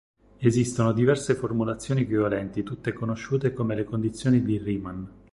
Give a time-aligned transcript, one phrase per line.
[0.39, 5.03] Esistono diverse formulazioni equivalenti tutte conosciute come le "condizioni di Riemann".